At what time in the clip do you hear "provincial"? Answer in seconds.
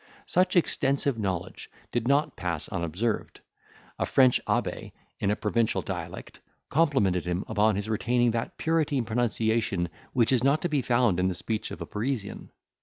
5.35-5.83